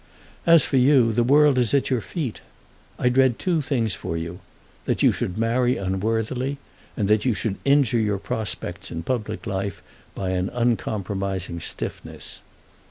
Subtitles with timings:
[0.47, 2.41] As for you, the world is at your feet.
[2.97, 4.39] I dread two things for you,
[4.85, 6.57] that you should marry unworthily,
[6.97, 9.83] and that you should injure your prospects in public life
[10.15, 12.41] by an uncompromising stiffness.